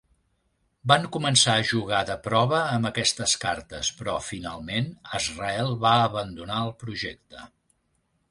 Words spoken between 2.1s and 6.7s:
prova amb aquestes cartes però, finalment, Azrael va abandonar